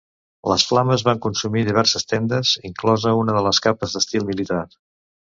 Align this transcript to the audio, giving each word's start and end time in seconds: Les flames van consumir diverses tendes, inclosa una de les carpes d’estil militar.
Les 0.51 0.63
flames 0.67 1.01
van 1.07 1.19
consumir 1.25 1.61
diverses 1.67 2.07
tendes, 2.13 2.53
inclosa 2.69 3.13
una 3.19 3.35
de 3.35 3.43
les 3.49 3.61
carpes 3.67 3.93
d’estil 3.97 4.27
militar. 4.31 4.63